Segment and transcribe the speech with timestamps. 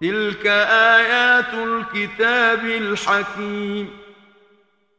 [0.00, 0.46] تلك
[0.96, 3.90] آيات الكتاب الحكيم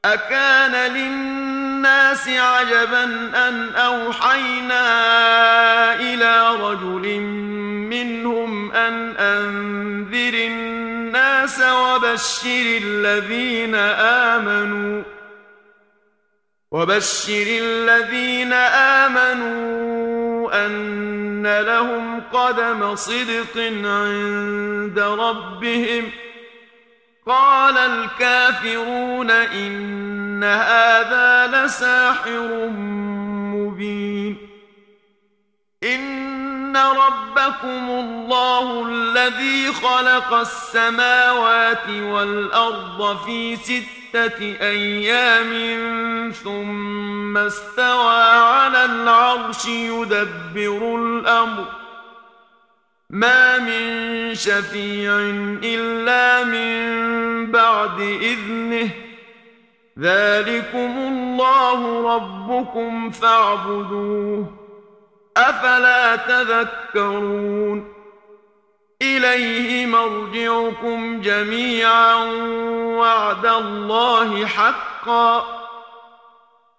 [0.05, 3.04] أكان للناس عجبا
[3.48, 4.85] أن أوحينا
[5.95, 7.20] إلى رجل
[7.90, 13.76] منهم أن أنذر الناس وبشر الذين
[14.35, 15.04] آمنوا
[16.71, 18.54] وبشر الذين
[19.04, 26.12] آمنوا أن لهم قدم صدق عند ربهم.
[27.27, 32.70] قال الكافرون إن هذا لساحر
[33.55, 34.38] مبين.
[35.84, 45.51] إن ربكم الله الذي خلق السماوات والأرض في ستة أيام
[46.32, 46.88] ثم
[47.38, 51.66] استوى على العرش يدبر الأمر.
[53.10, 55.13] ما من شفيع
[55.63, 58.90] إلا من بعد إذنه.
[60.00, 64.46] ذلكم الله ربكم فاعبدوه.
[65.38, 67.94] أفلا تذكرون؟
[69.02, 72.16] إليه مرجعكم جميعا
[72.97, 75.59] وعد الله حقا.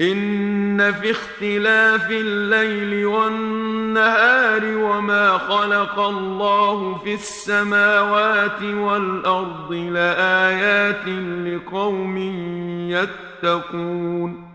[0.00, 11.08] إن في اختلاف الليل والنهار وما خلق الله في السماوات والأرض لآيات
[11.46, 12.16] لقوم
[12.90, 14.54] يتقون.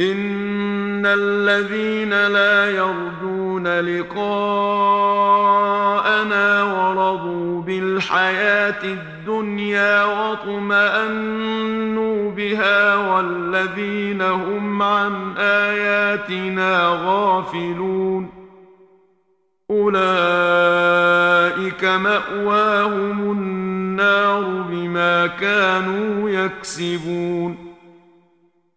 [0.00, 4.22] إن الذين لا يرجون لقاءنا
[6.62, 9.19] ورضوا بالحياة الدنيا
[10.60, 18.30] واطمأنوا بها والذين هم عن آياتنا غافلون.
[19.70, 20.64] أولئك
[21.84, 27.69] مأواهم النار بما كانوا يكسبون.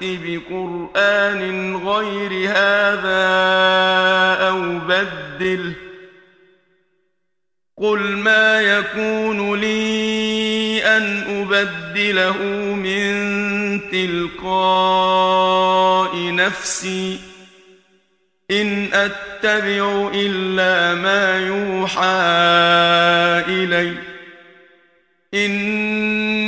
[0.00, 3.28] نات بقرآن غير هذا
[4.48, 5.72] أو بدله
[7.76, 12.42] قل ما يكون لي أن أبدله
[12.74, 13.10] من
[13.90, 15.14] تلقاء
[16.34, 17.18] نفسي
[18.50, 22.02] إن أتبع إلا ما يوحى
[23.48, 23.94] إلي
[25.34, 26.47] إني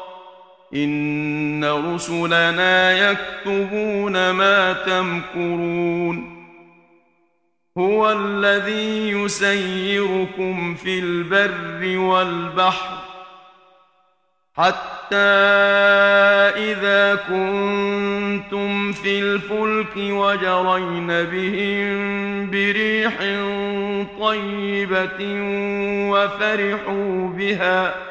[0.73, 6.41] ان رسلنا يكتبون ما تمكرون
[7.77, 12.97] هو الذي يسيركم في البر والبحر
[14.53, 15.15] حتى
[16.57, 23.17] إذا كنتم في الفلك وجرين بهم بريح
[24.19, 25.19] طيبة
[26.11, 28.10] وفرحوا بها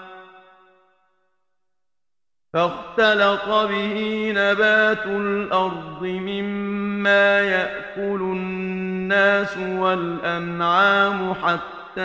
[2.53, 12.01] فاختلط به نبات الأرض مما يأكل الناس والأنعام حتى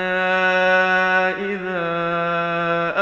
[1.46, 1.86] إذا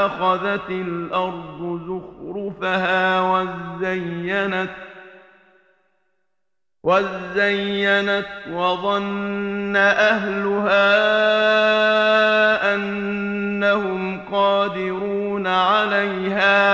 [0.06, 4.70] أخذت الأرض زخرفها وزينت
[6.82, 10.94] وزينت وظن أهلها
[13.64, 16.64] أنهم قادرون عليها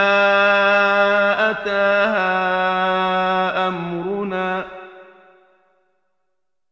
[1.50, 2.28] أتاها
[3.68, 4.64] أمرنا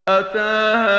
[0.08, 0.98] أتاها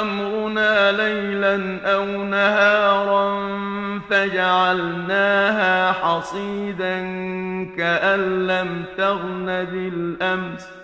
[0.00, 3.48] أمرنا ليلا أو نهارا
[4.10, 7.00] فجعلناها حصيدا
[7.76, 10.83] كأن لم تغن بالأمس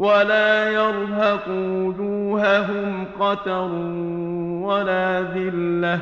[0.00, 3.70] ولا يرهق وجوههم قتر
[4.64, 6.00] ولا ذلة.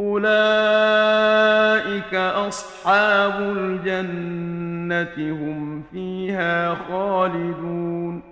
[0.00, 8.22] أولئك أصحاب الجنة هم فيها خالدون.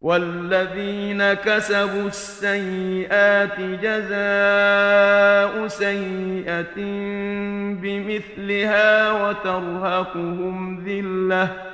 [0.00, 6.76] والذين كسبوا السيئات جزاء سيئة
[7.82, 11.73] بمثلها وترهقهم ذلة.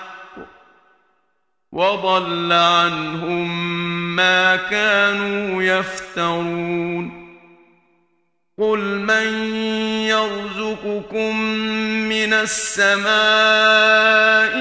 [1.71, 3.75] وضل عنهم
[4.15, 7.21] ما كانوا يفترون.
[8.61, 9.53] قل من
[10.05, 11.37] يرزقكم
[12.09, 13.11] من السماء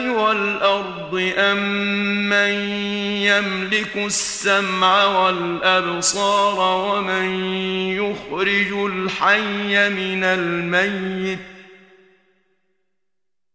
[0.08, 1.58] والأرض أم
[2.28, 2.52] من
[3.22, 7.44] يملك السمع والأبصار ومن
[7.94, 11.38] يخرج الحي من الميت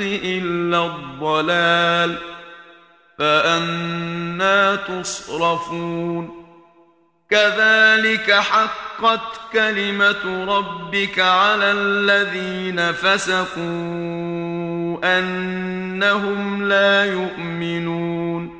[0.00, 2.18] إلا الضلال
[3.18, 6.46] فأنا تصرفون.
[7.30, 13.58] كذلك حقت كلمة ربك على الذين فسقوا
[15.18, 18.59] أنهم لا يؤمنون.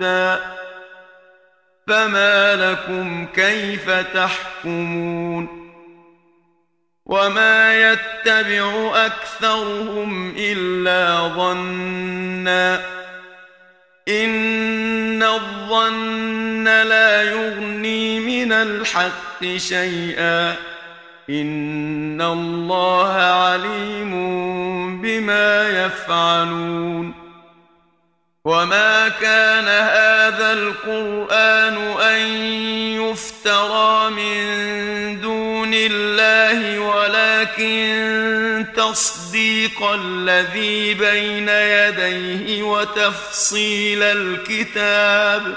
[0.00, 0.42] يهدى
[1.86, 5.60] فما لكم كيف تحكمون
[7.06, 12.80] وما يتبع أكثرهم إلا ظنا
[14.08, 20.56] إن الظن لا يغني من الحق شيئا
[21.30, 24.12] إن الله عليم
[25.02, 27.29] بما يفعلون
[28.44, 32.20] وما كان هذا القران ان
[32.96, 45.56] يفترى من دون الله ولكن تصديق الذي بين يديه وتفصيل الكتاب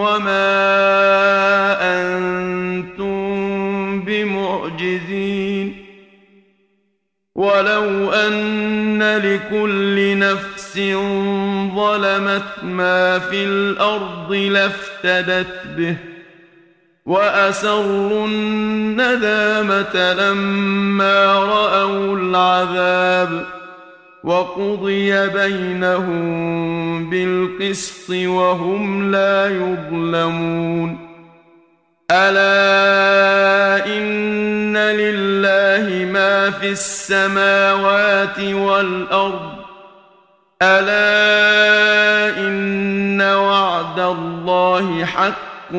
[0.00, 0.48] وما
[1.80, 3.18] أنتم
[4.00, 5.84] بمعجزين
[7.34, 10.78] ولو أن لكل نفس
[11.74, 15.96] ظلمت ما في الأرض لافتدت به
[17.06, 23.57] وأسروا الندامة لما رأوا العذاب ۖ
[24.24, 31.08] وقضي بينهم بالقسط وهم لا يظلمون.
[32.12, 39.52] ألا إن لله ما في السماوات والأرض.
[40.62, 45.74] ألا إن وعد الله حق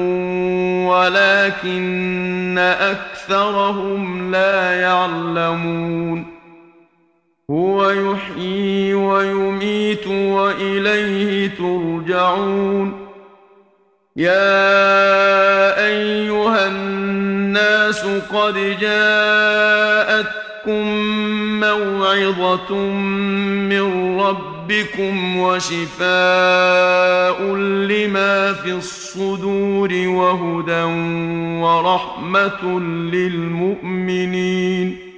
[0.89, 6.28] ولكن أكثرهم لا يعلمون.
[7.49, 13.07] هو يحيي ويميت وإليه ترجعون.
[14.15, 20.29] يا أيها الناس قد جاءتكم
[21.59, 22.75] موعظة
[23.69, 26.09] من ربكم وشفاء
[27.55, 30.83] لما في الصدور وهدى
[31.63, 32.79] ورحمة
[33.13, 35.08] للمؤمنين.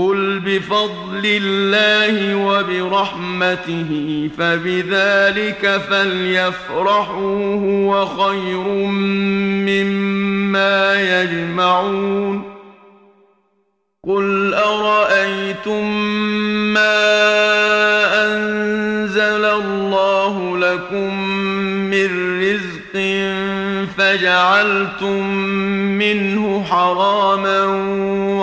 [0.00, 3.90] قل بفضل الله وبرحمته
[4.38, 8.68] فبذلك فليفرحوا هو خير
[9.68, 12.42] مما يجمعون
[14.06, 15.90] قل ارايتم
[16.74, 16.96] ما
[18.26, 21.24] انزل الله لكم
[21.90, 22.96] من رزق
[24.10, 25.26] فجعلتم
[25.98, 27.64] منه حراما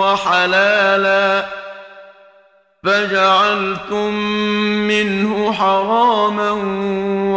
[0.00, 1.46] وحلالا
[2.84, 4.14] فجعلتم
[4.88, 6.50] منه حراما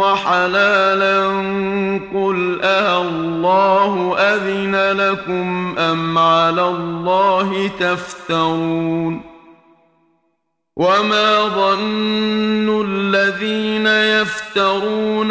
[0.00, 1.26] وحلالا
[2.14, 9.20] قل أه الله أذن لكم أم على الله تفترون
[10.76, 14.41] وما ظن الذين يفترون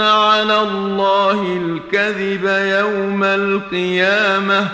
[0.01, 2.45] على الله الكذب
[2.79, 4.67] يوم القيامة.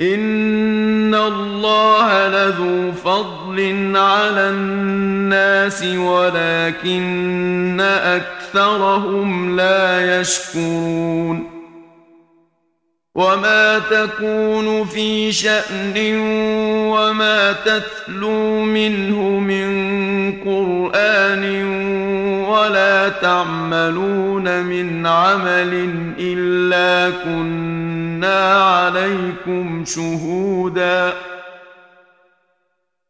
[0.00, 11.60] إن الله لذو فضل على الناس ولكن أكثرهم لا يشكرون.
[13.14, 16.16] وما تكون في شأن
[16.90, 19.70] وما تتلو منه من
[20.44, 21.44] قرآن
[22.50, 31.12] ولا تعملون من عمل إلا كنا عليكم شهوداً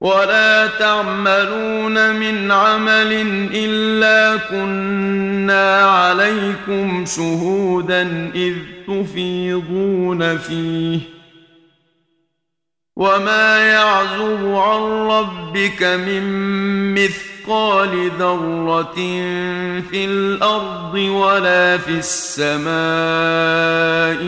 [0.01, 3.13] ولا تعملون من عمل
[3.55, 8.55] الا كنا عليكم شهودا اذ
[8.87, 11.01] تفيضون فيه
[12.97, 16.25] وما يعزب عن ربك من
[17.51, 18.95] مثقال ذرة
[19.91, 22.71] في الأرض ولا في السماء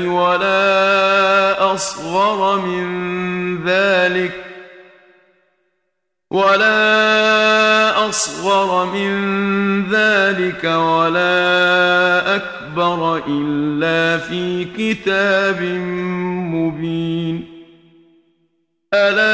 [0.07, 2.85] ولا أصغر من
[3.65, 4.45] ذلك
[6.31, 9.13] ولا أصغر من
[9.91, 15.63] ذلك ولا أكبر إلا في كتاب
[16.55, 17.53] مبين
[18.95, 19.32] ألا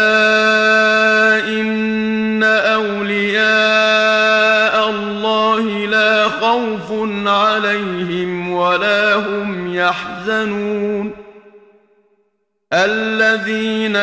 [7.59, 11.11] عليهم ولا هم يحزنون.
[12.73, 13.97] الذين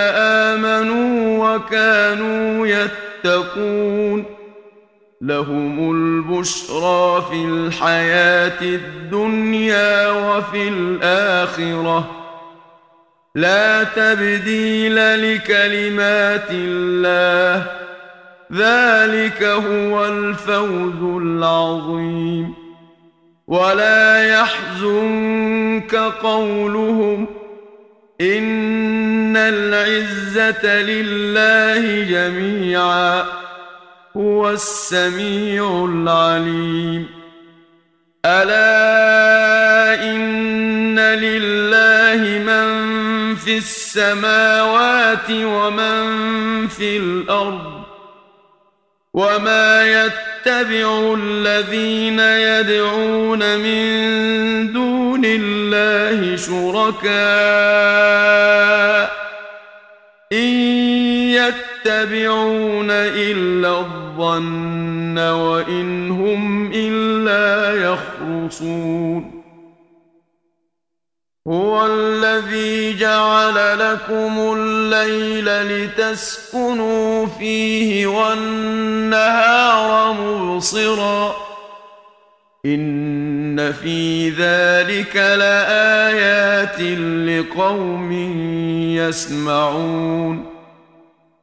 [0.54, 4.26] آمنوا وكانوا يتقون.
[5.22, 12.12] لهم البشرى في الحياة الدنيا وفي الآخرة.
[13.36, 17.66] لا تبديل لكلمات الله.
[18.54, 22.65] ذلك هو الفوز العظيم.
[23.48, 27.28] ولا يحزنك قولهم
[28.22, 33.26] إن العزة لله جميعا
[34.18, 37.08] هو السميع العليم.
[38.26, 47.84] ألا إن لله من في السماوات ومن في الأرض
[49.14, 49.84] وما
[50.46, 57.16] يتبع الذين يدعون من دون الله شركاء
[60.32, 60.50] إن
[61.34, 69.35] يتبعون إلا الظن وإن هم إلا يخرصون
[71.48, 81.36] هو الذي جعل لكم الليل لتسكنوا فيه والنهار مبصرا
[82.66, 86.82] إن في ذلك لآيات
[87.30, 88.12] لقوم
[88.98, 90.46] يسمعون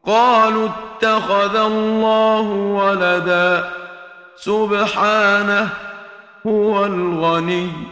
[0.06, 3.70] قالوا اتخذ الله ولدا
[4.36, 5.68] سبحانه
[6.46, 7.91] هو الغني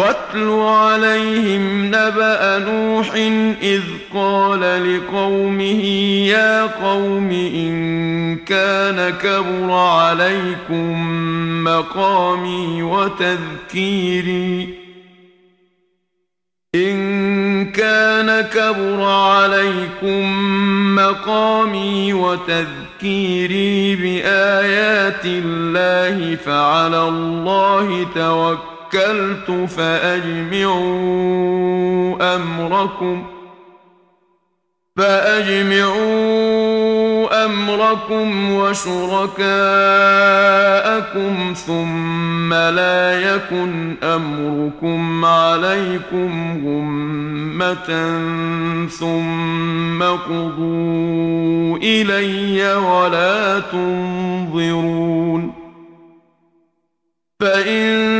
[0.00, 3.14] واتل عليهم نبأ نوح
[3.62, 3.82] إذ
[4.14, 5.84] قال لقومه
[6.26, 10.94] يا قوم إن كان كبر عليكم
[11.64, 14.68] مقامي وتذكيري.
[16.74, 20.24] إن كان كبر عليكم
[20.96, 30.80] مقامي وتذكيري بآيات الله فعلى الله توكل توكلت فأجمعوا
[32.36, 33.26] أمركم.
[34.96, 36.30] فأجمعوا
[37.44, 39.44] أمركم وشركاءكم
[41.66, 47.88] ثم لا يكن أمركم عليكم غمة
[48.88, 55.52] ثم قضوا إلي ولا تنظرون.
[57.40, 58.19] فإن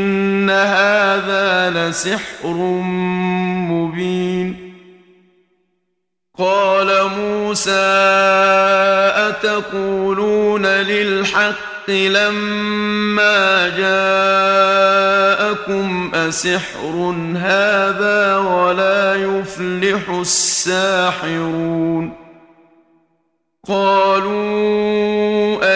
[0.51, 2.53] هذا لسحر
[3.71, 4.73] مبين
[6.37, 7.71] قال موسى
[9.29, 13.69] اتقولون للحق لما
[15.37, 22.13] جاءكم اسحر هذا ولا يفلح الساحرون
[23.67, 25.75] قالوا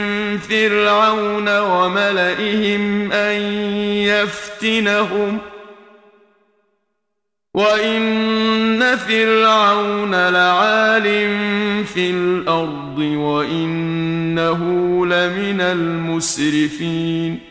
[0.51, 3.41] فرعون وملئهم أن
[4.03, 5.37] يفتنهم
[7.53, 11.03] وإن فرعون لعال
[11.85, 14.59] في الأرض وإنه
[15.05, 17.50] لمن المسرفين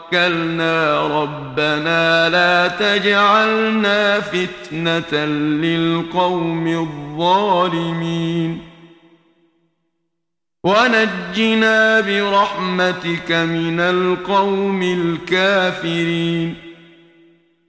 [0.11, 8.61] توكلنا ربنا لا تجعلنا فتنة للقوم الظالمين.
[10.63, 16.70] ونجنا برحمتك من القوم الكافرين.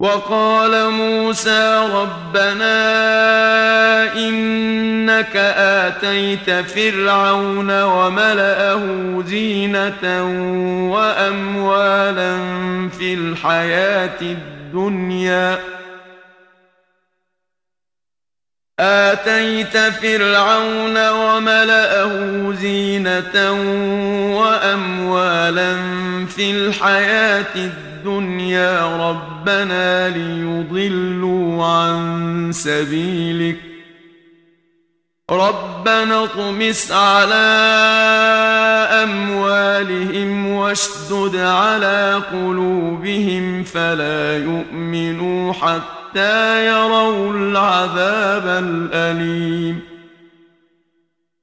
[0.00, 2.72] وقال موسى ربنا
[4.14, 8.82] إنك آتيت فرعون وملأه
[9.26, 10.22] زينة
[10.92, 12.38] وأموالا
[12.88, 15.58] في الحياة الدنيا.
[18.80, 23.52] آتيت فرعون وملأه زينة
[24.40, 25.76] وأموالا
[26.26, 27.87] في الحياة الدنيا.
[27.98, 33.56] الدنيا ربنا ليضلوا عن سبيلك.
[35.30, 37.34] ربنا اطمس على
[39.02, 49.87] أموالهم واشدد على قلوبهم فلا يؤمنوا حتى يروا العذاب الأليم.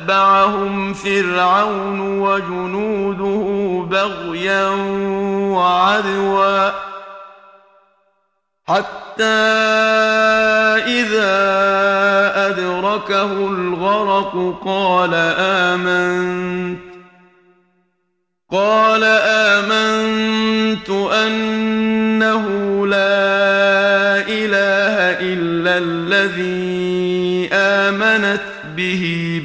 [0.00, 4.68] فاتبعهم فرعون وجنوده بغيا
[5.54, 6.70] وعدوا
[8.68, 9.24] حتى
[10.86, 11.40] اذا
[12.48, 16.80] ادركه الغرق قال امنت
[18.52, 21.99] قال آمنت أنه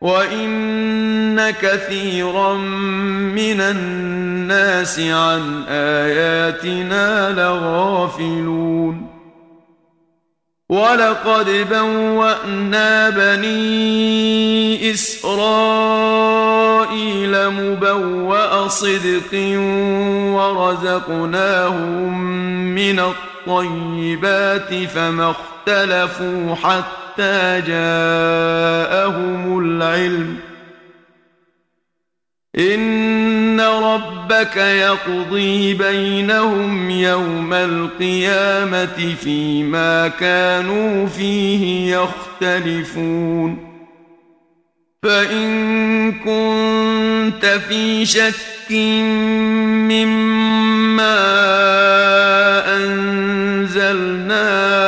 [0.00, 9.08] وان كثيرا من الناس عن اياتنا لغافلون
[10.68, 15.28] ولقد بوانا بني اسرائيل
[17.50, 19.34] مبوا صدق
[20.34, 22.18] ورزقناهم
[22.74, 27.07] من الطيبات فما اختلفوا حتى
[27.66, 30.36] جاءهم العلم.
[32.58, 43.68] إن ربك يقضي بينهم يوم القيامة فيما كانوا فيه يختلفون.
[45.02, 48.72] فإن كنت في شك
[49.90, 50.28] مما
[52.76, 54.18] انزلنا
[54.68, 54.87] إليك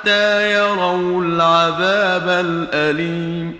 [0.00, 3.58] حتى يروا العذاب الأليم.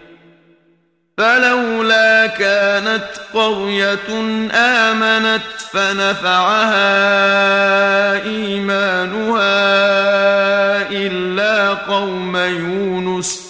[1.18, 4.08] فلولا كانت قرية
[4.52, 6.82] آمنت فنفعها
[8.24, 9.50] إيمانها
[10.90, 13.49] إلا قوم يونس.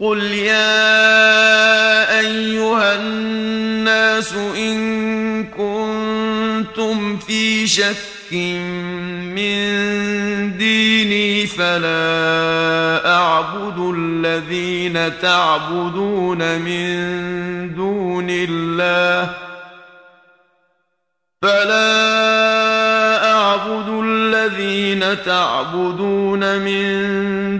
[0.00, 0.78] قل يا
[2.20, 9.58] ايها الناس ان كنتم في شك من
[10.58, 19.34] ديني فلا اعبد الذين تعبدون من دون الله
[21.42, 22.27] فلا
[25.14, 26.88] تعبدون من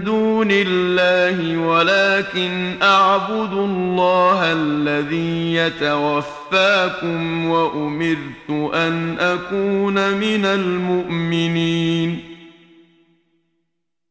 [0.03, 12.19] دون الله ولكن أعبد الله الذي يتوفاكم وأمرت أن أكون من المؤمنين.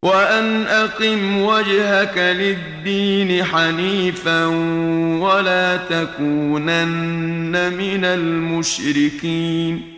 [0.03, 4.47] وأن أقم وجهك للدين حنيفا
[5.20, 9.97] ولا تكونن من المشركين.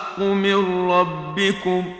[0.11, 1.93] الحق من ربكم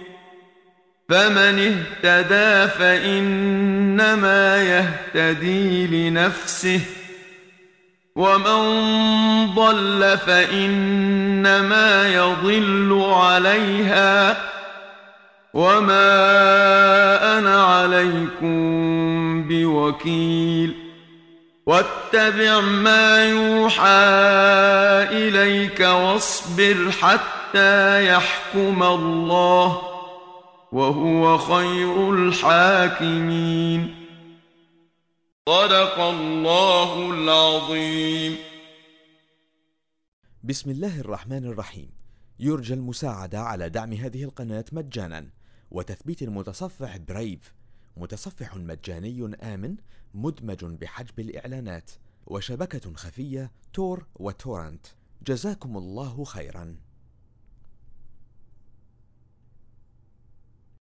[1.09, 6.81] فمن اهتدى فإنما يهتدي لنفسه
[8.15, 8.61] ومن
[9.55, 14.37] ضل فإنما يضل عليها
[15.53, 16.17] وما
[17.37, 20.80] أنا عليكم بوكيل
[21.71, 23.85] واتبع ما يوحى
[25.23, 29.81] إليك واصبر حتى يحكم الله
[30.71, 33.95] وهو خير الحاكمين.
[35.49, 38.37] صدق الله العظيم.
[40.43, 41.89] بسم الله الرحمن الرحيم.
[42.39, 45.27] يرجى المساعدة على دعم هذه القناة مجانا
[45.71, 47.53] وتثبيت المتصفح برايف.
[47.97, 49.75] متصفح مجاني آمن
[50.13, 51.91] مدمج بحجب الإعلانات
[52.27, 54.85] وشبكة خفية تور وتورنت.
[55.27, 56.75] جزاكم الله خيرا.